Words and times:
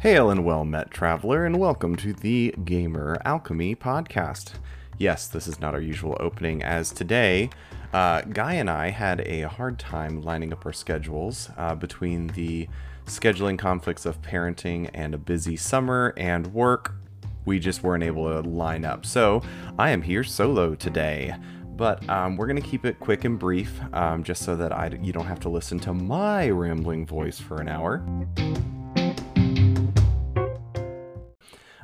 Hail 0.00 0.30
and 0.30 0.44
well 0.44 0.64
met, 0.64 0.92
traveler, 0.92 1.44
and 1.44 1.58
welcome 1.58 1.96
to 1.96 2.12
the 2.12 2.54
Gamer 2.64 3.20
Alchemy 3.24 3.74
podcast. 3.74 4.52
Yes, 4.96 5.26
this 5.26 5.48
is 5.48 5.58
not 5.58 5.74
our 5.74 5.80
usual 5.80 6.16
opening, 6.20 6.62
as 6.62 6.92
today, 6.92 7.50
uh, 7.92 8.20
Guy 8.20 8.54
and 8.54 8.70
I 8.70 8.90
had 8.90 9.22
a 9.22 9.48
hard 9.48 9.76
time 9.76 10.22
lining 10.22 10.52
up 10.52 10.64
our 10.64 10.72
schedules 10.72 11.50
uh, 11.56 11.74
between 11.74 12.28
the 12.28 12.68
scheduling 13.06 13.58
conflicts 13.58 14.06
of 14.06 14.22
parenting 14.22 14.88
and 14.94 15.16
a 15.16 15.18
busy 15.18 15.56
summer 15.56 16.14
and 16.16 16.54
work. 16.54 16.94
We 17.44 17.58
just 17.58 17.82
weren't 17.82 18.04
able 18.04 18.40
to 18.40 18.48
line 18.48 18.84
up. 18.84 19.04
So 19.04 19.42
I 19.80 19.90
am 19.90 20.02
here 20.02 20.22
solo 20.22 20.76
today. 20.76 21.34
But 21.74 22.08
um, 22.08 22.36
we're 22.36 22.46
going 22.46 22.62
to 22.62 22.68
keep 22.68 22.84
it 22.84 23.00
quick 23.00 23.24
and 23.24 23.36
brief, 23.36 23.80
um, 23.92 24.22
just 24.22 24.44
so 24.44 24.54
that 24.54 24.72
I, 24.72 24.96
you 25.02 25.12
don't 25.12 25.26
have 25.26 25.40
to 25.40 25.48
listen 25.48 25.80
to 25.80 25.92
my 25.92 26.50
rambling 26.50 27.04
voice 27.04 27.40
for 27.40 27.60
an 27.60 27.68
hour. 27.68 28.04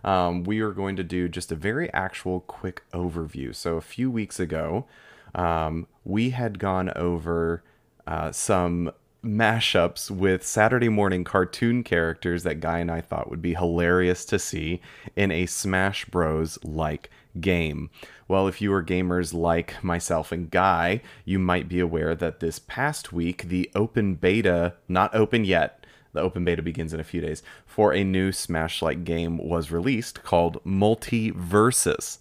Um, 0.05 0.45
we 0.45 0.61
are 0.61 0.73
going 0.73 0.97
to 0.97 1.03
do 1.03 1.29
just 1.29 1.51
a 1.51 1.57
very 1.57 1.93
actual 1.93 2.41
quick 2.41 2.83
overview. 2.93 3.55
So, 3.55 3.77
a 3.77 3.81
few 3.81 4.11
weeks 4.11 4.39
ago, 4.39 4.87
um, 5.35 5.87
we 6.05 6.31
had 6.31 6.59
gone 6.59 6.93
over 6.95 7.65
uh, 8.07 8.31
some 8.31 8.93
mashups 9.25 10.11
with 10.11 10.45
Saturday 10.47 10.91
morning 10.91 11.25
cartoon 11.25 11.83
characters 11.83 12.43
that 12.43 12.61
Guy 12.61 12.79
and 12.79 12.91
I 12.91 13.01
thought 13.01 13.31
would 13.31 13.41
be 13.41 13.55
hilarious 13.55 14.25
to 14.27 14.39
see 14.39 14.81
in 15.17 15.31
a 15.31 15.47
Smash 15.47 16.05
Bros. 16.05 16.59
like 16.62 17.11
game. 17.41 17.91
Well, 18.29 18.47
if 18.47 18.61
you 18.61 18.73
are 18.73 18.83
gamers 18.83 19.34
like 19.34 19.83
myself 19.83 20.31
and 20.31 20.51
Guy, 20.51 21.01
you 21.25 21.39
might 21.39 21.69
be 21.69 21.81
aware 21.81 22.15
that 22.15 22.41
this 22.41 22.59
past 22.59 23.12
week, 23.12 23.48
the 23.48 23.71
open 23.75 24.15
beta, 24.15 24.75
not 24.89 25.15
open 25.15 25.45
yet, 25.45 25.84
the 26.15 26.20
open 26.20 26.45
beta 26.45 26.62
begins 26.62 26.95
in 26.95 27.01
a 27.01 27.05
few 27.05 27.20
days, 27.20 27.43
for 27.67 27.93
a 27.93 28.03
new 28.03 28.33
Smash 28.33 28.81
like 28.81 29.05
game 29.05 29.37
was 29.37 29.70
released 29.70 30.23
called 30.23 30.62
MultiVersus. 30.65 32.19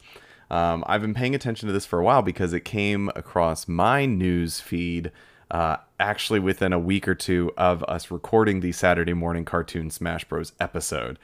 Um, 0.51 0.83
I've 0.85 1.01
been 1.01 1.13
paying 1.13 1.33
attention 1.33 1.67
to 1.67 1.73
this 1.73 1.85
for 1.85 1.99
a 1.99 2.03
while 2.03 2.21
because 2.21 2.53
it 2.53 2.65
came 2.65 3.09
across 3.15 3.67
my 3.67 4.05
news 4.05 4.59
feed 4.59 5.11
uh, 5.49 5.77
actually 5.99 6.39
within 6.39 6.73
a 6.73 6.79
week 6.79 7.07
or 7.07 7.15
two 7.15 7.51
of 7.57 7.83
us 7.83 8.11
recording 8.11 8.59
the 8.59 8.71
Saturday 8.71 9.13
morning 9.13 9.45
cartoon 9.45 9.89
Smash 9.89 10.25
Bros. 10.25 10.51
episode. 10.59 11.17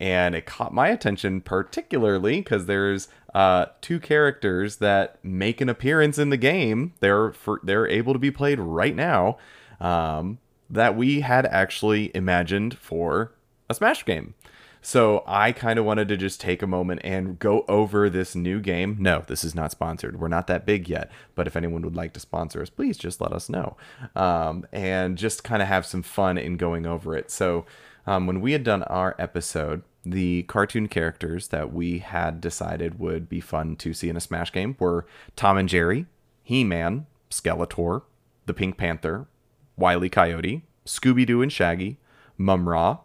And 0.00 0.34
it 0.34 0.46
caught 0.46 0.72
my 0.72 0.88
attention 0.88 1.40
particularly 1.40 2.40
because 2.40 2.66
there's 2.66 3.08
uh, 3.34 3.66
two 3.80 4.00
characters 4.00 4.76
that 4.76 5.18
make 5.22 5.60
an 5.60 5.68
appearance 5.68 6.18
in 6.18 6.30
the 6.30 6.36
game. 6.36 6.94
They're 7.00 7.32
for, 7.32 7.60
they're 7.62 7.86
able 7.86 8.12
to 8.12 8.18
be 8.18 8.30
played 8.30 8.58
right 8.58 8.94
now. 8.94 9.38
Um, 9.80 10.38
that 10.74 10.96
we 10.96 11.20
had 11.20 11.46
actually 11.46 12.10
imagined 12.14 12.76
for 12.78 13.32
a 13.68 13.74
Smash 13.74 14.04
game. 14.04 14.34
So 14.82 15.24
I 15.26 15.52
kind 15.52 15.78
of 15.78 15.86
wanted 15.86 16.08
to 16.08 16.18
just 16.18 16.42
take 16.42 16.60
a 16.60 16.66
moment 16.66 17.00
and 17.04 17.38
go 17.38 17.64
over 17.68 18.10
this 18.10 18.34
new 18.34 18.60
game. 18.60 18.98
No, 19.00 19.24
this 19.26 19.42
is 19.42 19.54
not 19.54 19.70
sponsored. 19.70 20.20
We're 20.20 20.28
not 20.28 20.46
that 20.48 20.66
big 20.66 20.90
yet. 20.90 21.10
But 21.34 21.46
if 21.46 21.56
anyone 21.56 21.80
would 21.82 21.96
like 21.96 22.12
to 22.12 22.20
sponsor 22.20 22.60
us, 22.60 22.68
please 22.68 22.98
just 22.98 23.18
let 23.18 23.32
us 23.32 23.48
know. 23.48 23.78
Um, 24.14 24.66
and 24.72 25.16
just 25.16 25.42
kind 25.42 25.62
of 25.62 25.68
have 25.68 25.86
some 25.86 26.02
fun 26.02 26.36
in 26.36 26.58
going 26.58 26.84
over 26.84 27.16
it. 27.16 27.30
So 27.30 27.64
um, 28.06 28.26
when 28.26 28.42
we 28.42 28.52
had 28.52 28.62
done 28.62 28.82
our 28.82 29.16
episode, 29.18 29.84
the 30.04 30.42
cartoon 30.42 30.88
characters 30.88 31.48
that 31.48 31.72
we 31.72 32.00
had 32.00 32.42
decided 32.42 32.98
would 32.98 33.26
be 33.26 33.40
fun 33.40 33.76
to 33.76 33.94
see 33.94 34.10
in 34.10 34.18
a 34.18 34.20
Smash 34.20 34.52
game 34.52 34.76
were 34.78 35.06
Tom 35.34 35.56
and 35.56 35.68
Jerry, 35.68 36.04
He 36.42 36.62
Man, 36.62 37.06
Skeletor, 37.30 38.02
the 38.44 38.52
Pink 38.52 38.76
Panther, 38.76 39.28
Wiley 39.76 40.08
Coyote, 40.08 40.62
Scooby 40.86 41.26
Doo 41.26 41.42
and 41.42 41.52
Shaggy, 41.52 41.98
Mumm-Ra, 42.38 42.98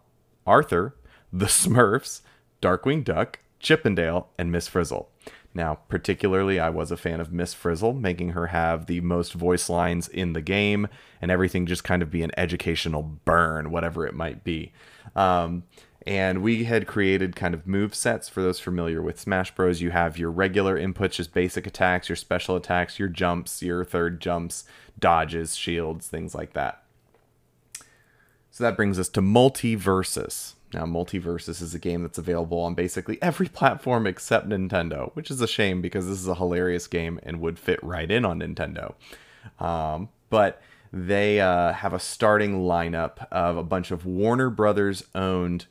Arthur, 0.45 0.95
the 1.32 1.45
Smurfs, 1.45 2.21
Darkwing 2.61 3.04
Duck, 3.04 3.39
Chip 3.60 3.86
'n 3.86 3.95
Dale, 3.95 4.30
and 4.38 4.52
Miss 4.52 4.67
Frizzle. 4.67 5.10
Now, 5.54 5.80
particularly, 5.89 6.60
I 6.60 6.70
was 6.70 6.92
a 6.92 6.98
fan 6.98 7.20
of 7.20 7.32
Miss 7.32 7.54
Frizzle, 7.54 7.93
making 7.93 8.30
her 8.30 8.48
have 8.48 8.86
the 8.86 9.02
most 9.02 9.33
voice 9.33 9.67
lines 9.67 10.08
in 10.08 10.33
the 10.33 10.42
game, 10.42 10.88
and 11.21 11.32
everything 11.32 11.66
just 11.66 11.83
kind 11.83 12.02
of 12.04 12.11
be 12.11 12.21
an 12.21 12.32
educational 12.38 13.02
burn, 13.02 13.72
whatever 13.72 14.05
it 14.05 14.14
might 14.14 14.43
be. 14.43 14.72
Um, 15.16 15.64
and 16.08 16.42
we 16.42 16.64
had 16.64 16.87
created 16.87 17.36
kind 17.36 17.54
of 17.54 17.67
move 17.67 17.93
sets 17.93 18.30
for 18.30 18.42
those 18.42 18.60
familiar 18.60 19.02
with 19.02 19.20
Smash 19.20 19.54
Bros. 19.54 19.82
You 19.82 19.92
have 19.92 20.17
your 20.17 20.32
regular 20.32 20.80
inputs, 20.80 21.14
just 21.14 21.33
basic 21.33 21.67
attacks, 21.67 22.08
your 22.08 22.15
special 22.15 22.55
attacks, 22.55 22.98
your 22.98 23.10
jumps, 23.10 23.61
your 23.61 23.83
third 23.83 24.21
jumps, 24.21 24.64
dodges, 24.98 25.55
shields, 25.55 26.08
things 26.08 26.33
like 26.33 26.54
that. 26.54 26.83
So 28.52 28.64
that 28.64 28.77
brings 28.77 28.98
us 28.98 29.10
to 29.10 29.21
MultiVersus. 29.21 30.54
Now, 30.73 30.86
MultiVersus 30.86 31.61
is 31.61 31.73
a 31.73 31.80
game 31.80 32.04
that's 32.04 32.17
available 32.17 32.60
on 32.60 32.76
basically 32.76 33.21
every 33.21 33.48
platform 33.49 34.08
except 34.08 34.48
Nintendo, 34.49 35.14
which 35.16 35.30
is 35.30 35.42
a 35.42 35.48
shame 35.48 35.81
because 35.81 36.08
this 36.08 36.20
is 36.20 36.27
a 36.27 36.36
hilarious 36.36 36.87
game 36.87 37.20
and 37.23 37.42
would 37.42 37.60
fit 37.60 37.83
right 37.83 38.10
in 38.10 38.23
on 38.23 38.39
Nintendo. 38.39 38.93
Um, 39.60 40.10
but 40.30 40.61
they 40.93 41.39
uh, 41.39 41.73
have 41.73 41.93
a 41.93 41.99
starting 41.99 42.61
lineup 42.61 43.27
of 43.31 43.58
a 43.58 43.64
bunch 43.64 43.92
of 43.92 44.05
Warner 44.05 44.49
Brothers 44.49 45.04
owned 45.14 45.67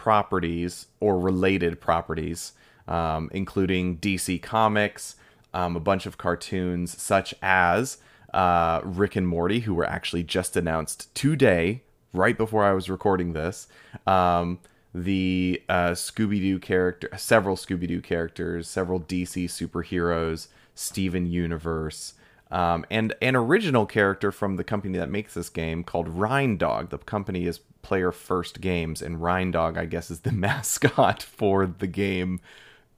properties 0.00 0.86
or 0.98 1.20
related 1.20 1.78
properties, 1.78 2.54
um, 2.88 3.28
including 3.34 3.98
DC 3.98 4.40
Comics, 4.40 5.16
um, 5.52 5.76
a 5.76 5.80
bunch 5.80 6.06
of 6.06 6.16
cartoons 6.16 6.98
such 7.00 7.34
as 7.42 7.98
uh, 8.32 8.80
Rick 8.82 9.14
and 9.16 9.28
Morty, 9.28 9.60
who 9.60 9.74
were 9.74 9.84
actually 9.84 10.22
just 10.22 10.56
announced 10.56 11.14
today 11.14 11.82
right 12.14 12.38
before 12.38 12.64
I 12.64 12.72
was 12.72 12.88
recording 12.88 13.34
this. 13.34 13.68
Um, 14.06 14.60
the 14.94 15.62
uh, 15.68 15.90
Scooby 15.90 16.40
Doo 16.40 16.58
character, 16.58 17.10
several 17.18 17.56
Scooby 17.56 17.86
Doo 17.86 18.00
characters, 18.00 18.68
several 18.68 19.00
DC 19.00 19.44
superheroes, 19.44 20.48
Steven 20.74 21.26
Universe, 21.26 22.14
um, 22.50 22.84
and 22.90 23.14
an 23.22 23.36
original 23.36 23.86
character 23.86 24.32
from 24.32 24.56
the 24.56 24.64
company 24.64 24.98
that 24.98 25.10
makes 25.10 25.34
this 25.34 25.48
game 25.48 25.84
called 25.84 26.08
Reindog. 26.08 26.90
The 26.90 26.98
company 26.98 27.46
is 27.46 27.60
Player 27.82 28.12
First 28.12 28.60
Games, 28.60 29.00
and 29.02 29.18
Reindog, 29.18 29.78
I 29.78 29.86
guess, 29.86 30.10
is 30.10 30.20
the 30.20 30.32
mascot 30.32 31.22
for 31.22 31.66
the 31.66 31.86
game 31.86 32.40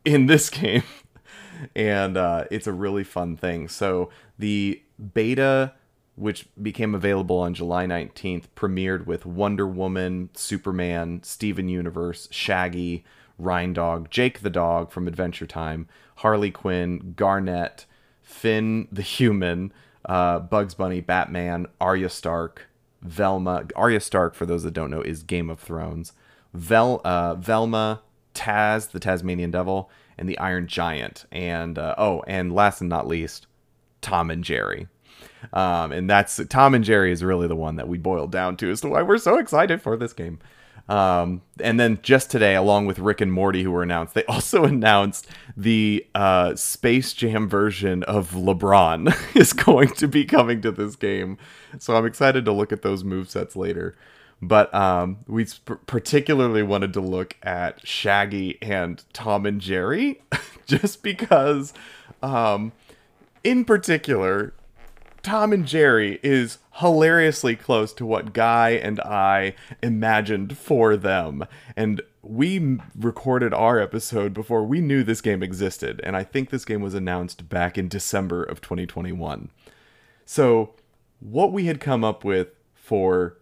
in 0.04 0.26
this 0.26 0.50
game. 0.50 0.84
and 1.76 2.16
uh, 2.16 2.44
it's 2.50 2.66
a 2.66 2.72
really 2.72 3.04
fun 3.04 3.36
thing. 3.36 3.68
So 3.68 4.10
the 4.38 4.82
beta 5.14 5.74
which 6.14 6.46
became 6.60 6.94
available 6.94 7.38
on 7.38 7.54
July 7.54 7.86
19th, 7.86 8.44
premiered 8.54 9.06
with 9.06 9.24
Wonder 9.24 9.66
Woman, 9.66 10.28
Superman, 10.34 11.20
Steven 11.22 11.68
Universe, 11.68 12.28
Shaggy, 12.30 13.04
Reindog, 13.40 14.10
Jake 14.10 14.40
the 14.40 14.50
Dog 14.50 14.90
from 14.90 15.08
Adventure 15.08 15.46
Time, 15.46 15.88
Harley 16.16 16.50
Quinn, 16.50 17.14
Garnet, 17.16 17.86
Finn 18.22 18.88
the 18.90 19.02
Human, 19.02 19.72
uh, 20.04 20.38
Bugs 20.40 20.74
Bunny, 20.74 21.00
Batman, 21.00 21.66
Arya 21.80 22.08
Stark, 22.08 22.68
Velma. 23.02 23.66
Arya 23.76 24.00
Stark, 24.00 24.34
for 24.34 24.46
those 24.46 24.62
that 24.62 24.74
don't 24.74 24.90
know, 24.90 25.02
is 25.02 25.22
Game 25.22 25.50
of 25.50 25.60
Thrones. 25.60 26.12
Vel, 26.54 27.00
uh, 27.04 27.34
Velma, 27.34 28.02
Taz, 28.34 28.90
the 28.90 29.00
Tasmanian 29.00 29.50
Devil, 29.50 29.90
and 30.18 30.28
the 30.28 30.38
Iron 30.38 30.66
Giant. 30.66 31.24
And 31.32 31.78
uh, 31.78 31.94
oh, 31.98 32.22
and 32.26 32.54
last 32.54 32.80
and 32.80 32.90
not 32.90 33.06
least, 33.06 33.46
Tom 34.00 34.30
and 34.30 34.44
Jerry. 34.44 34.88
Um, 35.52 35.92
and 35.92 36.08
that's 36.08 36.40
Tom 36.48 36.74
and 36.74 36.84
Jerry 36.84 37.12
is 37.12 37.24
really 37.24 37.48
the 37.48 37.56
one 37.56 37.76
that 37.76 37.88
we 37.88 37.98
boiled 37.98 38.30
down 38.30 38.56
to 38.58 38.70
as 38.70 38.80
to 38.82 38.88
why 38.88 39.02
we're 39.02 39.18
so 39.18 39.38
excited 39.38 39.82
for 39.82 39.96
this 39.96 40.12
game. 40.12 40.38
Um, 40.88 41.42
and 41.60 41.78
then 41.78 42.00
just 42.02 42.30
today, 42.30 42.54
along 42.54 42.86
with 42.86 42.98
Rick 42.98 43.20
and 43.20 43.32
Morty, 43.32 43.62
who 43.62 43.70
were 43.70 43.82
announced, 43.82 44.14
they 44.14 44.24
also 44.28 44.64
announced 44.64 45.26
the 45.56 46.06
uh, 46.14 46.54
Space 46.54 47.12
Jam 47.12 47.48
version 47.48 48.02
of 48.04 48.32
LeBron 48.32 49.14
is 49.36 49.52
going 49.52 49.88
to 49.90 50.08
be 50.08 50.24
coming 50.24 50.60
to 50.62 50.70
this 50.70 50.96
game. 50.96 51.38
So 51.78 51.96
I'm 51.96 52.06
excited 52.06 52.44
to 52.44 52.52
look 52.52 52.72
at 52.72 52.82
those 52.82 53.04
move 53.04 53.30
sets 53.30 53.56
later. 53.56 53.94
But 54.44 54.74
um, 54.74 55.18
we 55.28 55.44
sp- 55.46 55.86
particularly 55.86 56.64
wanted 56.64 56.92
to 56.94 57.00
look 57.00 57.36
at 57.44 57.86
Shaggy 57.86 58.58
and 58.60 59.02
Tom 59.12 59.46
and 59.46 59.60
Jerry, 59.60 60.20
just 60.66 61.04
because, 61.04 61.72
um, 62.24 62.72
in 63.44 63.64
particular, 63.64 64.52
Tom 65.22 65.52
and 65.52 65.66
Jerry 65.66 66.18
is 66.22 66.58
hilariously 66.76 67.54
close 67.54 67.92
to 67.94 68.06
what 68.06 68.32
Guy 68.32 68.70
and 68.70 69.00
I 69.00 69.54
imagined 69.82 70.58
for 70.58 70.96
them. 70.96 71.44
And 71.76 72.02
we 72.22 72.78
recorded 72.98 73.52
our 73.54 73.78
episode 73.78 74.32
before 74.32 74.64
we 74.64 74.80
knew 74.80 75.02
this 75.02 75.20
game 75.20 75.42
existed. 75.42 76.00
And 76.04 76.16
I 76.16 76.24
think 76.24 76.50
this 76.50 76.64
game 76.64 76.80
was 76.80 76.94
announced 76.94 77.48
back 77.48 77.78
in 77.78 77.88
December 77.88 78.42
of 78.42 78.60
2021. 78.60 79.50
So, 80.24 80.74
what 81.20 81.52
we 81.52 81.66
had 81.66 81.80
come 81.80 82.02
up 82.02 82.24
with 82.24 82.48
for 82.74 83.38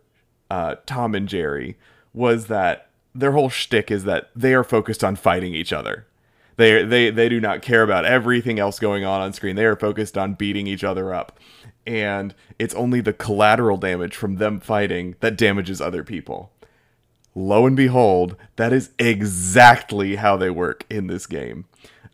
uh, 0.50 0.76
Tom 0.84 1.14
and 1.14 1.28
Jerry 1.28 1.78
was 2.12 2.46
that 2.46 2.90
their 3.14 3.32
whole 3.32 3.48
shtick 3.48 3.90
is 3.90 4.04
that 4.04 4.30
they 4.36 4.54
are 4.54 4.64
focused 4.64 5.02
on 5.02 5.16
fighting 5.16 5.54
each 5.54 5.72
other. 5.72 6.06
They, 6.60 6.84
they, 6.84 7.10
they 7.10 7.28
do 7.28 7.40
not 7.40 7.62
care 7.62 7.82
about 7.82 8.04
everything 8.04 8.58
else 8.58 8.78
going 8.78 9.04
on 9.04 9.20
on 9.20 9.32
screen. 9.32 9.56
They 9.56 9.64
are 9.64 9.76
focused 9.76 10.18
on 10.18 10.34
beating 10.34 10.66
each 10.66 10.84
other 10.84 11.14
up 11.14 11.38
and 11.86 12.34
it's 12.58 12.74
only 12.74 13.00
the 13.00 13.12
collateral 13.12 13.76
damage 13.76 14.14
from 14.14 14.36
them 14.36 14.60
fighting 14.60 15.16
that 15.20 15.36
damages 15.36 15.80
other 15.80 16.04
people. 16.04 16.52
lo 17.34 17.66
and 17.66 17.76
behold, 17.76 18.36
that 18.56 18.72
is 18.72 18.90
exactly 18.98 20.16
how 20.16 20.36
they 20.36 20.50
work 20.50 20.84
in 20.90 21.06
this 21.06 21.26
game. 21.26 21.64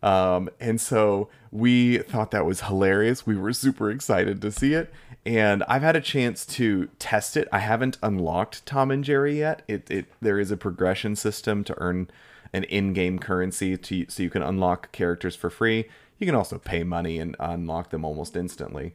Um, 0.02 0.50
and 0.60 0.80
so 0.80 1.28
we 1.50 1.98
thought 1.98 2.30
that 2.30 2.44
was 2.44 2.62
hilarious. 2.62 3.26
We 3.26 3.36
were 3.36 3.52
super 3.52 3.90
excited 3.90 4.40
to 4.42 4.52
see 4.52 4.74
it. 4.74 4.92
And 5.24 5.64
I've 5.64 5.82
had 5.82 5.96
a 5.96 6.00
chance 6.00 6.46
to 6.46 6.88
test 6.98 7.36
it. 7.36 7.48
I 7.50 7.58
haven't 7.58 7.98
unlocked 8.02 8.64
Tom 8.66 8.90
and 8.90 9.02
Jerry 9.02 9.38
yet. 9.38 9.62
It, 9.66 9.90
it 9.90 10.06
there 10.20 10.38
is 10.38 10.50
a 10.50 10.56
progression 10.56 11.16
system 11.16 11.64
to 11.64 11.74
earn 11.78 12.08
an 12.52 12.64
in-game 12.64 13.18
currency 13.18 13.76
to 13.76 14.06
so 14.08 14.22
you 14.22 14.30
can 14.30 14.42
unlock 14.42 14.92
characters 14.92 15.36
for 15.36 15.50
free. 15.50 15.86
You 16.18 16.26
can 16.26 16.34
also 16.34 16.58
pay 16.58 16.82
money 16.82 17.18
and 17.18 17.36
unlock 17.38 17.90
them 17.90 18.04
almost 18.04 18.36
instantly. 18.36 18.94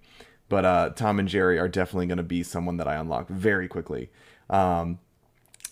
But 0.50 0.66
uh, 0.66 0.90
Tom 0.90 1.20
and 1.20 1.28
Jerry 1.28 1.60
are 1.60 1.70
definitely 1.70 2.08
going 2.08 2.18
to 2.18 2.24
be 2.24 2.44
someone 2.44 2.78
that 2.78 2.88
I 2.88 2.96
unlock 2.96 3.30
very 3.30 3.68
quickly. 3.68 4.10
Um, 4.50 5.00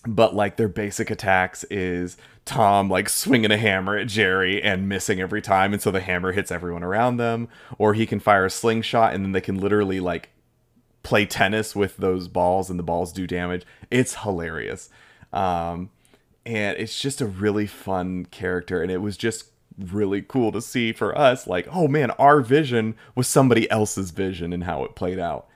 but 0.06 0.34
like 0.34 0.56
their 0.56 0.68
basic 0.68 1.10
attacks 1.10 1.64
is 1.64 2.16
Tom 2.46 2.88
like 2.88 3.08
swinging 3.08 3.50
a 3.50 3.58
hammer 3.58 3.98
at 3.98 4.08
Jerry 4.08 4.62
and 4.62 4.88
missing 4.88 5.20
every 5.20 5.42
time, 5.42 5.72
and 5.72 5.82
so 5.82 5.90
the 5.90 6.00
hammer 6.00 6.32
hits 6.32 6.50
everyone 6.50 6.82
around 6.82 7.18
them, 7.18 7.48
or 7.76 7.92
he 7.94 8.06
can 8.06 8.20
fire 8.20 8.46
a 8.46 8.50
slingshot 8.50 9.12
and 9.12 9.24
then 9.24 9.32
they 9.32 9.40
can 9.40 9.58
literally 9.58 10.00
like 10.00 10.30
play 11.02 11.26
tennis 11.26 11.76
with 11.76 11.96
those 11.98 12.28
balls 12.28 12.70
and 12.70 12.78
the 12.78 12.82
balls 12.82 13.12
do 13.12 13.26
damage. 13.26 13.64
It's 13.90 14.16
hilarious. 14.16 14.88
Um, 15.32 15.90
and 16.50 16.76
it's 16.78 17.00
just 17.00 17.20
a 17.20 17.26
really 17.26 17.66
fun 17.66 18.26
character 18.26 18.82
and 18.82 18.90
it 18.90 18.98
was 18.98 19.16
just 19.16 19.50
really 19.78 20.20
cool 20.20 20.50
to 20.50 20.60
see 20.60 20.92
for 20.92 21.16
us 21.16 21.46
like 21.46 21.66
oh 21.70 21.86
man 21.86 22.10
our 22.12 22.40
vision 22.40 22.94
was 23.14 23.28
somebody 23.28 23.70
else's 23.70 24.10
vision 24.10 24.52
and 24.52 24.64
how 24.64 24.84
it 24.84 24.96
played 24.96 25.18
out 25.18 25.46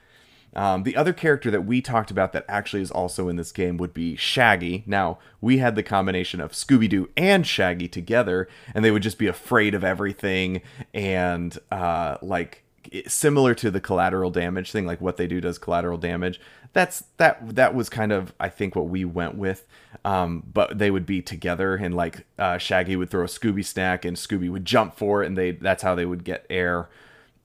um, 0.57 0.85
the 0.85 0.95
other 0.95 1.13
character 1.13 1.51
that 1.51 1.67
we 1.67 1.81
talked 1.81 2.13
about 2.13 2.33
that 2.33 2.45
actually 2.49 2.83
is 2.83 2.93
also 2.93 3.29
in 3.29 3.35
this 3.35 3.51
game 3.51 3.77
would 3.79 3.93
be 3.93 4.15
Shaggy. 4.15 4.85
Now, 4.87 5.19
we 5.41 5.59
had 5.59 5.75
the 5.75 5.83
combination 5.83 6.41
of 6.41 6.53
Scooby 6.53 6.89
Doo 6.89 7.11
and 7.17 7.45
Shaggy 7.45 7.89
together, 7.89 8.49
and 8.73 8.85
they 8.85 8.93
would 8.93 9.03
just 9.03 9.19
be 9.19 9.27
afraid 9.27 9.75
of 9.75 9.83
everything 9.83 10.63
and 10.93 11.59
uh, 11.73 12.19
like 12.23 12.64
similar 13.07 13.55
to 13.55 13.71
the 13.71 13.81
collateral 13.81 14.31
damage 14.31 14.73
thing 14.73 14.87
like 14.87 15.01
what 15.01 15.17
they 15.17 15.27
do 15.27 15.41
does 15.41 15.59
collateral 15.59 15.99
damage. 15.99 16.41
That's 16.73 17.05
that 17.19 17.55
that 17.55 17.75
was 17.75 17.89
kind 17.89 18.11
of 18.13 18.35
i 18.41 18.49
think 18.49 18.75
what 18.75 18.89
we 18.89 19.05
went 19.05 19.37
with. 19.37 19.67
Um, 20.05 20.43
but 20.53 20.79
they 20.79 20.91
would 20.91 21.07
be 21.07 21.23
together 21.23 21.77
and 21.77 21.95
like 21.95 22.27
uh, 22.39 22.59
shaggy 22.59 22.97
would 22.97 23.11
throw 23.11 23.23
a 23.23 23.29
scooby 23.29 23.65
snack 23.65 24.05
and 24.05 24.17
scooby 24.17 24.51
would 24.51 24.65
jump 24.65 24.97
for 24.97 25.23
it 25.23 25.27
and 25.27 25.39
they 25.39 25.53
that's 25.53 25.83
how 25.83 25.95
they 25.95 26.05
would 26.05 26.25
get 26.25 26.47
air 26.51 26.89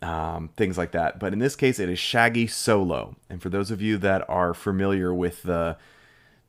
um, 0.02 0.50
things 0.56 0.78
like 0.78 0.92
that. 0.92 1.20
But 1.20 1.34
in 1.34 1.40
this 1.40 1.56
case 1.56 1.80
it 1.80 1.90
is 1.90 2.00
shaggy 2.00 2.48
solo. 2.48 3.16
And 3.30 3.42
for 3.42 3.50
those 3.50 3.72
of 3.72 3.82
you 3.82 3.98
that 4.00 4.28
are 4.30 4.54
familiar 4.54 5.14
with 5.14 5.44
the 5.44 5.78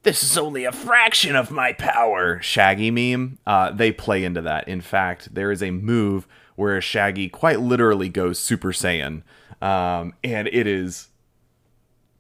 this 0.03 0.23
is 0.23 0.39
only 0.39 0.65
a 0.65 0.73
fraction 0.73 1.37
of 1.37 1.51
my 1.51 1.73
power 1.73 2.41
shaggy 2.41 2.91
meme 2.91 3.39
uh, 3.47 3.71
they 3.71 3.93
play 3.93 4.25
into 4.25 4.41
that 4.41 4.67
in 4.69 4.81
fact 4.81 5.35
there 5.35 5.51
is 5.51 5.63
a 5.63 5.71
move 5.71 6.27
where 6.61 6.79
Shaggy 6.83 7.31
quite 7.31 7.59
literally 7.59 8.11
goes 8.11 8.39
Super 8.39 8.71
Saiyan. 8.71 9.23
Um, 9.63 10.13
and 10.23 10.47
it 10.49 10.67
is 10.67 11.09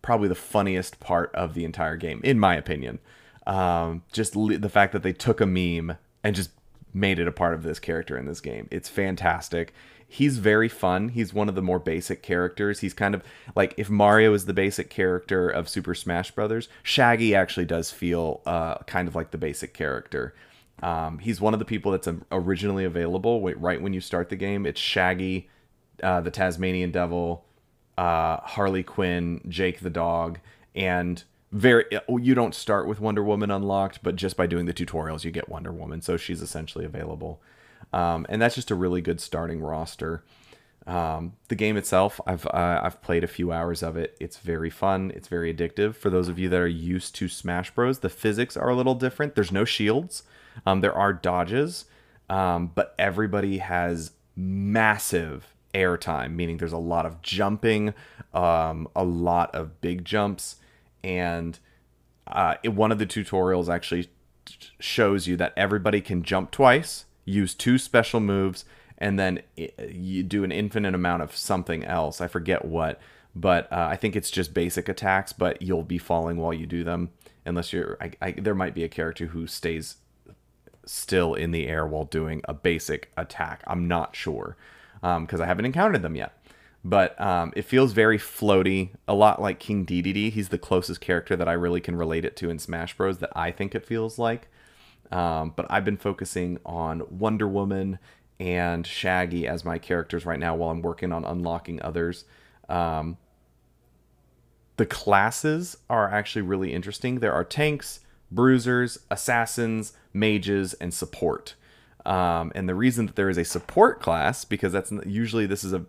probably 0.00 0.29
the 0.29 0.35
funniest 0.35 0.99
part 0.99 1.31
of 1.35 1.53
the 1.53 1.67
entire 1.67 1.97
game, 1.99 2.23
in 2.25 2.38
my 2.38 2.56
opinion. 2.56 3.00
Um, 3.47 4.03
just 4.12 4.32
the 4.32 4.71
fact 4.71 4.94
that 4.94 5.03
they 5.03 5.12
took 5.12 5.43
a 5.43 5.47
meme 5.47 5.99
and 6.25 6.35
just 6.35 6.53
made 6.94 7.19
it 7.19 7.29
a 7.29 7.32
part 7.32 7.53
of 7.53 7.62
this 7.62 7.79
character 7.79 8.17
in 8.17 8.25
this 8.25 8.41
game. 8.41 8.67
It's 8.71 8.88
fantastic. 8.88 9.75
He's 10.12 10.38
very 10.38 10.68
fun. 10.68 11.10
He's 11.10 11.32
one 11.32 11.48
of 11.48 11.54
the 11.54 11.62
more 11.62 11.78
basic 11.78 12.20
characters. 12.20 12.80
He's 12.80 12.92
kind 12.92 13.14
of 13.14 13.22
like 13.54 13.74
if 13.76 13.88
Mario 13.88 14.34
is 14.34 14.46
the 14.46 14.52
basic 14.52 14.90
character 14.90 15.48
of 15.48 15.68
Super 15.68 15.94
Smash 15.94 16.32
Brothers, 16.32 16.68
Shaggy 16.82 17.32
actually 17.32 17.66
does 17.66 17.92
feel 17.92 18.40
uh, 18.44 18.78
kind 18.88 19.06
of 19.06 19.14
like 19.14 19.30
the 19.30 19.38
basic 19.38 19.72
character. 19.72 20.34
Um, 20.82 21.20
he's 21.20 21.40
one 21.40 21.52
of 21.52 21.60
the 21.60 21.64
people 21.64 21.92
that's 21.92 22.08
originally 22.32 22.84
available 22.84 23.40
right 23.40 23.80
when 23.80 23.92
you 23.92 24.00
start 24.00 24.30
the 24.30 24.36
game. 24.36 24.66
It's 24.66 24.80
Shaggy, 24.80 25.48
uh, 26.02 26.20
the 26.22 26.30
Tasmanian 26.32 26.90
Devil, 26.90 27.44
uh, 27.96 28.38
Harley 28.38 28.82
Quinn, 28.82 29.42
Jake 29.48 29.78
the 29.78 29.90
dog, 29.90 30.40
and 30.74 31.22
very. 31.52 31.84
Uh, 31.94 32.16
you 32.16 32.34
don't 32.34 32.54
start 32.54 32.88
with 32.88 32.98
Wonder 32.98 33.22
Woman 33.22 33.52
unlocked, 33.52 34.02
but 34.02 34.16
just 34.16 34.36
by 34.36 34.48
doing 34.48 34.66
the 34.66 34.74
tutorials, 34.74 35.22
you 35.22 35.30
get 35.30 35.48
Wonder 35.48 35.70
Woman. 35.70 36.00
So 36.02 36.16
she's 36.16 36.42
essentially 36.42 36.84
available, 36.84 37.40
um, 37.92 38.26
and 38.28 38.40
that's 38.40 38.54
just 38.54 38.70
a 38.70 38.75
really 38.75 39.00
good 39.00 39.20
starting 39.20 39.60
roster. 39.60 40.22
Um, 40.87 41.34
the 41.48 41.54
game 41.54 41.76
itself, 41.76 42.20
I've 42.26 42.46
uh, 42.46 42.81
I've 42.82 43.02
played 43.02 43.22
a 43.22 43.28
few 43.28 43.52
hours 43.52 43.82
of 43.82 43.96
it. 43.96 44.16
It's 44.19 44.38
very 44.38 44.70
fun. 44.70 45.12
It's 45.14 45.28
very 45.28 45.54
addictive. 45.54 45.94
For 45.94 46.10
those 46.10 46.28
of 46.28 46.38
you 46.38 46.48
that 46.48 46.60
are 46.60 46.66
used 46.66 47.14
to 47.16 47.28
Smash 47.28 47.70
Bros, 47.72 47.98
the 47.98 48.08
physics 48.08 48.56
are 48.56 48.70
a 48.70 48.75
little 48.75 48.94
different. 48.94 49.34
There's 49.34 49.52
no 49.52 49.64
shields. 49.64 50.22
Um, 50.66 50.81
there 50.81 50.94
are 50.94 51.12
dodges, 51.12 51.84
um, 52.28 52.72
but 52.75 52.94
everybody 52.98 53.58
has 53.58 54.12
massive 54.34 55.54
airtime, 55.75 56.34
meaning 56.34 56.56
there's 56.56 56.72
a 56.72 56.78
lot 56.78 57.06
of 57.06 57.22
jumping, 57.22 57.94
um, 58.34 58.88
a 58.96 59.04
lot 59.04 59.54
of 59.54 59.81
big 59.81 60.04
jumps, 60.04 60.56
and 61.04 61.58
uh, 62.26 62.54
it, 62.62 62.70
one 62.70 62.90
of 62.90 62.98
the 62.98 63.06
tutorials 63.06 63.72
actually 63.72 64.08
shows 64.78 65.26
you 65.26 65.36
that 65.36 65.52
everybody 65.56 66.00
can 66.00 66.22
jump 66.22 66.50
twice, 66.50 67.04
use 67.31 67.55
two 67.55 67.79
special 67.79 68.21
moves, 68.21 68.65
and 68.99 69.19
then 69.19 69.43
you 69.88 70.23
do 70.23 70.44
an 70.44 70.53
infinite 70.53 70.94
amount 70.94 71.23
of 71.23 71.35
something 71.35 71.85
else. 71.85 72.21
I 72.21 72.27
forget 72.27 72.65
what, 72.65 73.00
but 73.35 73.73
uh, 73.73 73.88
I 73.91 73.97
think 73.97 74.17
it's 74.17 74.31
just 74.31 74.53
basic 74.53 74.88
attacks, 74.88 75.32
but 75.32 75.62
you'll 75.62 75.82
be 75.82 75.99
falling 75.99 76.37
while 76.37 76.53
you 76.53 76.67
do 76.67 76.85
them. 76.85 77.11
Unless 77.47 77.73
you're, 77.73 77.97
I, 78.00 78.12
I, 78.21 78.32
there 78.32 78.55
might 78.55 78.75
be 78.75 78.85
a 78.85 78.88
character 78.88 79.27
who 79.27 79.47
stays 79.47 79.97
still 80.85 81.35
in 81.35 81.50
the 81.50 81.67
air 81.67 81.87
while 81.87 82.05
doing 82.05 82.43
a 82.44 82.55
basic 82.55 83.11
attack. 83.17 83.62
I'm 83.67 83.88
not 83.88 84.15
sure 84.15 84.56
because 85.00 85.41
um, 85.41 85.43
I 85.43 85.47
haven't 85.47 85.65
encountered 85.65 86.03
them 86.03 86.17
yet. 86.17 86.37
But 86.82 87.21
um, 87.21 87.53
it 87.55 87.67
feels 87.67 87.93
very 87.93 88.19
floaty, 88.19 88.91
a 89.06 89.15
lot 89.15 89.41
like 89.41 89.59
King 89.59 89.85
Dedede. 89.85 90.32
He's 90.32 90.49
the 90.49 90.59
closest 90.59 91.00
character 91.00 91.37
that 91.37 91.49
I 91.49 91.53
really 91.53 91.81
can 91.81 91.94
relate 91.94 92.25
it 92.25 92.37
to 92.37 92.49
in 92.49 92.59
Smash 92.59 92.97
Bros. 92.97 93.19
that 93.19 93.32
I 93.37 93.50
think 93.50 93.75
it 93.75 93.85
feels 93.85 94.19
like. 94.19 94.49
Um, 95.10 95.52
but 95.56 95.66
I've 95.70 95.84
been 95.84 95.96
focusing 95.96 96.58
on 96.64 97.02
Wonder 97.10 97.48
Woman 97.48 97.98
and 98.38 98.86
Shaggy 98.86 99.46
as 99.46 99.64
my 99.64 99.78
characters 99.78 100.24
right 100.24 100.38
now 100.38 100.54
while 100.54 100.70
I'm 100.70 100.82
working 100.82 101.12
on 101.12 101.24
unlocking 101.24 101.82
others. 101.82 102.24
Um, 102.68 103.18
the 104.76 104.86
classes 104.86 105.76
are 105.90 106.10
actually 106.10 106.43
really 106.43 106.72
interesting. 106.72 107.20
There 107.20 107.34
are 107.34 107.44
tanks, 107.44 108.00
bruisers, 108.31 108.98
assassins, 109.10 109.93
mages, 110.14 110.72
and 110.74 110.94
support. 110.94 111.55
Um, 112.06 112.50
and 112.55 112.67
the 112.67 112.74
reason 112.74 113.06
that 113.06 113.17
there 113.17 113.29
is 113.29 113.36
a 113.36 113.44
support 113.44 114.00
class 114.00 114.46
because 114.46 114.72
that's 114.72 114.90
usually 115.05 115.44
this 115.44 115.64
is 115.64 115.74
a 115.74 115.84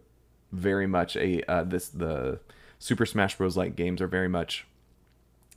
very 0.52 0.88
much 0.88 1.16
a 1.16 1.42
uh, 1.50 1.64
this 1.64 1.88
the 1.88 2.40
Super 2.80 3.06
Smash 3.06 3.38
Bros. 3.38 3.56
like 3.56 3.78
games 3.78 4.02
are 4.02 4.08
very 4.08 4.28
much 4.28 4.68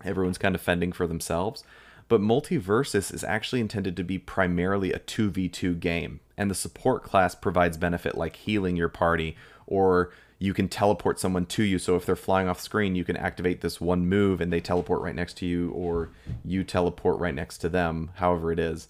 everyone's 0.04 0.38
kind 0.38 0.54
of 0.54 0.60
fending 0.60 0.92
for 0.92 1.08
themselves. 1.08 1.64
But 2.08 2.20
MultiVersus 2.20 3.12
is 3.12 3.24
actually 3.24 3.60
intended 3.60 3.96
to 3.96 4.04
be 4.04 4.18
primarily 4.18 4.92
a 4.92 4.98
2v2 4.98 5.80
game, 5.80 6.20
and 6.36 6.50
the 6.50 6.54
support 6.54 7.02
class 7.02 7.34
provides 7.34 7.76
benefit 7.76 8.16
like 8.16 8.36
healing 8.36 8.76
your 8.76 8.88
party 8.88 9.36
or 9.66 10.10
you 10.38 10.52
can 10.52 10.68
teleport 10.68 11.18
someone 11.18 11.46
to 11.46 11.62
you. 11.62 11.78
So 11.78 11.96
if 11.96 12.04
they're 12.04 12.16
flying 12.16 12.48
off 12.48 12.60
screen, 12.60 12.94
you 12.94 13.04
can 13.04 13.16
activate 13.16 13.60
this 13.60 13.80
one 13.80 14.06
move 14.06 14.40
and 14.40 14.52
they 14.52 14.60
teleport 14.60 15.00
right 15.00 15.14
next 15.14 15.38
to 15.38 15.46
you, 15.46 15.70
or 15.70 16.10
you 16.44 16.64
teleport 16.64 17.18
right 17.18 17.34
next 17.34 17.58
to 17.58 17.68
them, 17.68 18.10
however 18.14 18.52
it 18.52 18.58
is. 18.58 18.88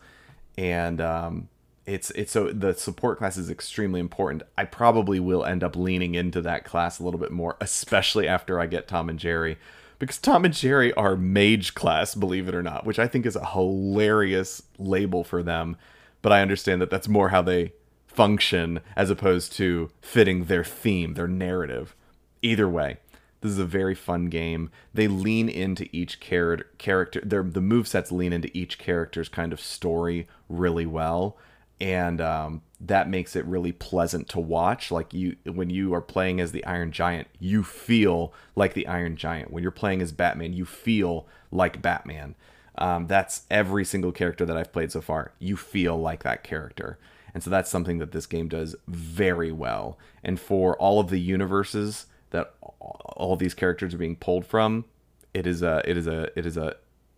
And 0.57 1.01
um, 1.01 1.49
it's 1.87 2.11
it's 2.11 2.33
so 2.33 2.51
the 2.51 2.73
support 2.75 3.19
class 3.19 3.37
is 3.37 3.51
extremely 3.51 4.01
important. 4.01 4.43
I 4.57 4.65
probably 4.65 5.21
will 5.21 5.45
end 5.45 5.63
up 5.63 5.77
leaning 5.77 6.15
into 6.15 6.41
that 6.43 6.65
class 6.65 6.99
a 6.99 7.05
little 7.05 7.21
bit 7.21 7.33
more, 7.33 7.57
especially 7.61 8.27
after 8.27 8.59
I 8.59 8.67
get 8.67 8.89
Tom 8.89 9.09
and 9.09 9.19
Jerry. 9.19 9.59
Because 10.05 10.19
Tom 10.19 10.45
and 10.45 10.53
Jerry 10.53 10.93
are 10.93 11.17
mage 11.17 11.75
class, 11.75 12.15
believe 12.15 12.47
it 12.47 12.55
or 12.55 12.63
not, 12.63 12.85
which 12.85 12.99
I 12.99 13.07
think 13.07 13.25
is 13.25 13.37
a 13.37 13.47
hilarious 13.47 14.63
label 14.79 15.25
for 15.25 15.43
them. 15.43 15.79
But 16.21 16.31
I 16.31 16.43
understand 16.43 16.83
that 16.83 16.91
that's 16.91 17.09
more 17.09 17.31
how 17.31 17.41
they 17.41 17.73
function 18.07 18.81
as 18.97 19.09
opposed 19.09 19.53
to 19.55 19.91
fitting 20.03 20.45
their 20.45 20.63
theme, 20.63 21.15
their 21.15 21.27
narrative. 21.27 21.97
Either 22.43 22.69
way, 22.69 22.99
this 23.41 23.53
is 23.53 23.59
a 23.59 23.65
very 23.65 23.95
fun 23.95 24.27
game. 24.27 24.71
They 24.93 25.09
lean 25.09 25.49
into 25.49 25.89
each 25.91 26.21
char- 26.21 26.67
character. 26.77 27.23
Their 27.25 27.43
the 27.43 27.63
move 27.63 27.89
sets 27.89 28.13
lean 28.13 28.35
into 28.35 28.51
each 28.53 28.77
character's 28.77 29.31
kind 29.31 29.55
of 29.55 29.61
story 29.61 30.29
really 30.51 30.85
well, 30.85 31.39
and 31.85 32.19
um, 32.23 32.63
that 32.81 33.11
makes 33.11 33.37
it 33.37 33.45
really 33.45 33.71
pleasant 33.71 34.27
to 34.31 34.41
watch. 34.41 34.91
Like 34.91 35.13
you, 35.13 35.37
when 35.45 35.69
you 35.69 35.93
are 35.93 36.01
playing 36.01 36.41
as 36.41 36.51
the 36.51 36.65
Iron 36.65 36.93
Giant, 36.93 37.29
you 37.39 37.63
feel 37.63 38.33
like 38.57 38.73
the 38.73 38.87
Iron 38.87 39.17
Giant. 39.17 39.51
When 39.51 39.63
you're 39.63 39.71
playing 39.71 40.01
as 40.01 40.11
Batman, 40.11 40.55
you 40.55 40.65
feel 40.65 41.27
like 41.53 41.83
Batman. 41.83 42.37
Um, 42.79 43.07
that's 43.07 43.43
every 43.51 43.85
single 43.85 44.13
character 44.13 44.47
that 44.47 44.57
I've 44.57 44.73
played 44.73 44.93
so 44.93 45.03
far. 45.03 45.33
You 45.39 45.59
feel 45.59 46.01
like 46.01 46.23
that 46.23 46.43
character. 46.43 46.99
And 47.35 47.43
so 47.43 47.51
that's 47.51 47.71
something 47.71 47.99
that 47.99 48.13
this 48.13 48.25
game 48.25 48.49
does 48.49 48.75
very 48.89 49.53
well. 49.53 49.99
And 50.23 50.41
for 50.41 50.79
all 50.79 51.01
of 51.01 51.11
the 51.11 51.21
universes 51.21 52.07
that 52.31 52.55
all 52.81 53.37
these 53.37 53.53
characters 53.53 53.93
are 53.93 53.99
being 53.99 54.17
pulled 54.17 54.47
from, 54.47 54.87
it 55.35 55.47
is 55.47 55.61
a 55.61 55.83
it 55.85 55.99
is 55.99 56.07
a 56.07 56.31
it 56.35 56.47
is 56.47 56.57
a 56.57 56.77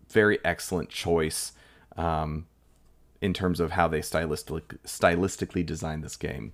very 0.09 0.41
excellent 0.45 0.89
choice 0.89 1.53
um, 1.97 2.47
in 3.27 3.35
terms 3.35 3.59
of 3.59 3.73
how 3.73 3.89
they 3.89 4.01
stylistic, 4.01 4.81
stylistically 4.85 5.67
designed 5.67 6.03
this 6.05 6.17
game. 6.17 6.53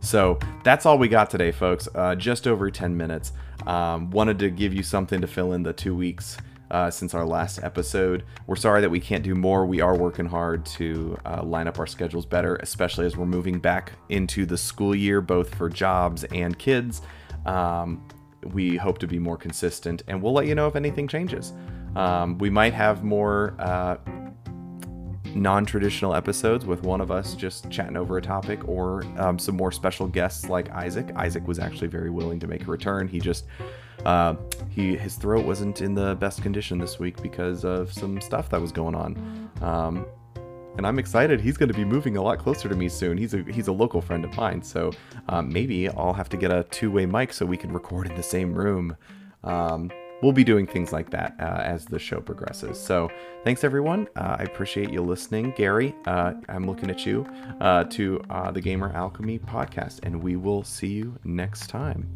So 0.00 0.38
that's 0.62 0.86
all 0.86 0.96
we 0.96 1.08
got 1.08 1.28
today, 1.30 1.50
folks. 1.50 1.88
Uh, 1.92 2.14
just 2.14 2.46
over 2.46 2.70
10 2.70 2.96
minutes. 2.96 3.32
Um, 3.66 4.10
wanted 4.10 4.38
to 4.38 4.50
give 4.50 4.72
you 4.72 4.82
something 4.82 5.20
to 5.20 5.26
fill 5.26 5.54
in 5.54 5.64
the 5.64 5.72
two 5.72 5.96
weeks 5.96 6.36
uh, 6.70 6.90
since 6.90 7.14
our 7.14 7.26
last 7.26 7.58
episode. 7.62 8.22
We're 8.46 8.56
sorry 8.56 8.80
that 8.82 8.90
we 8.90 9.00
can't 9.00 9.24
do 9.24 9.34
more. 9.34 9.66
We 9.66 9.80
are 9.80 9.96
working 9.96 10.26
hard 10.26 10.64
to 10.66 11.18
uh, 11.26 11.42
line 11.42 11.66
up 11.66 11.80
our 11.80 11.86
schedules 11.86 12.26
better, 12.26 12.56
especially 12.56 13.06
as 13.06 13.16
we're 13.16 13.26
moving 13.26 13.58
back 13.58 13.92
into 14.08 14.46
the 14.46 14.58
school 14.58 14.94
year, 14.94 15.20
both 15.20 15.52
for 15.54 15.68
jobs 15.68 16.22
and 16.24 16.56
kids. 16.58 17.02
Um, 17.44 18.06
we 18.52 18.76
hope 18.76 18.98
to 18.98 19.06
be 19.06 19.18
more 19.18 19.36
consistent, 19.36 20.02
and 20.08 20.20
we'll 20.20 20.32
let 20.32 20.46
you 20.46 20.54
know 20.54 20.66
if 20.66 20.76
anything 20.76 21.08
changes. 21.08 21.52
Um, 21.96 22.38
we 22.38 22.50
might 22.50 22.74
have 22.74 23.04
more 23.04 23.54
uh, 23.58 23.96
non 25.34 25.64
traditional 25.64 26.14
episodes 26.14 26.66
with 26.66 26.82
one 26.82 27.00
of 27.00 27.10
us 27.10 27.34
just 27.34 27.70
chatting 27.70 27.96
over 27.96 28.18
a 28.18 28.22
topic 28.22 28.66
or 28.68 29.04
um, 29.18 29.38
some 29.38 29.56
more 29.56 29.72
special 29.72 30.06
guests 30.06 30.48
like 30.48 30.70
Isaac. 30.70 31.10
Isaac 31.16 31.46
was 31.46 31.58
actually 31.58 31.88
very 31.88 32.10
willing 32.10 32.40
to 32.40 32.46
make 32.46 32.62
a 32.62 32.70
return. 32.70 33.08
He 33.08 33.20
just. 33.20 33.46
Uh, 34.04 34.34
he 34.68 34.96
his 34.96 35.14
throat 35.14 35.46
wasn't 35.46 35.80
in 35.80 35.94
the 35.94 36.16
best 36.16 36.42
condition 36.42 36.78
this 36.78 36.98
week 36.98 37.22
because 37.22 37.64
of 37.64 37.90
some 37.90 38.20
stuff 38.20 38.50
that 38.50 38.60
was 38.60 38.70
going 38.70 38.94
on. 38.94 39.50
Um, 39.62 40.04
and 40.76 40.86
I'm 40.86 40.98
excited. 40.98 41.40
He's 41.40 41.56
going 41.56 41.68
to 41.68 41.74
be 41.74 41.84
moving 41.84 42.16
a 42.16 42.22
lot 42.22 42.38
closer 42.38 42.68
to 42.68 42.74
me 42.74 42.88
soon. 42.88 43.16
He's 43.16 43.34
a 43.34 43.42
he's 43.50 43.68
a 43.68 43.72
local 43.72 44.00
friend 44.00 44.24
of 44.24 44.34
mine, 44.36 44.62
so 44.62 44.92
um, 45.28 45.52
maybe 45.52 45.88
I'll 45.88 46.12
have 46.12 46.28
to 46.30 46.36
get 46.36 46.50
a 46.50 46.64
two-way 46.70 47.06
mic 47.06 47.32
so 47.32 47.46
we 47.46 47.56
can 47.56 47.72
record 47.72 48.08
in 48.08 48.14
the 48.16 48.22
same 48.22 48.54
room. 48.54 48.96
Um, 49.42 49.90
we'll 50.22 50.32
be 50.32 50.44
doing 50.44 50.66
things 50.66 50.92
like 50.92 51.10
that 51.10 51.36
uh, 51.38 51.60
as 51.62 51.84
the 51.84 51.98
show 51.98 52.20
progresses. 52.20 52.80
So 52.80 53.10
thanks 53.44 53.62
everyone. 53.62 54.08
Uh, 54.16 54.36
I 54.38 54.42
appreciate 54.44 54.90
you 54.90 55.02
listening, 55.02 55.52
Gary. 55.56 55.94
Uh, 56.06 56.34
I'm 56.48 56.66
looking 56.66 56.90
at 56.90 57.04
you 57.04 57.26
uh, 57.60 57.84
to 57.84 58.22
uh, 58.30 58.50
the 58.50 58.60
Gamer 58.60 58.90
Alchemy 58.94 59.40
podcast, 59.40 60.00
and 60.02 60.22
we 60.22 60.36
will 60.36 60.64
see 60.64 60.88
you 60.88 61.18
next 61.24 61.68
time. 61.68 62.08